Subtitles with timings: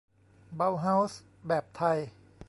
[0.55, 1.97] เบาเฮาส์แบบไทย